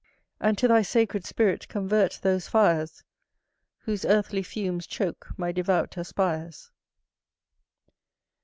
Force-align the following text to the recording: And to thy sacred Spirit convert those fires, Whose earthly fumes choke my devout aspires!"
And 0.39 0.57
to 0.57 0.67
thy 0.67 0.81
sacred 0.81 1.25
Spirit 1.25 1.67
convert 1.67 2.21
those 2.23 2.47
fires, 2.47 3.03
Whose 3.81 4.03
earthly 4.03 4.41
fumes 4.41 4.87
choke 4.87 5.29
my 5.37 5.51
devout 5.51 5.95
aspires!" 5.95 6.71